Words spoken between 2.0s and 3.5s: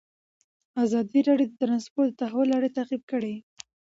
د تحول لړۍ تعقیب کړې.